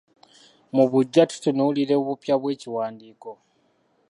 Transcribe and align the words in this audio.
Mu 0.75 0.83
buggya 0.91 1.23
tutunuulira 1.29 1.93
obupya 2.01 2.35
bw’ekiwandiiko 2.41 3.29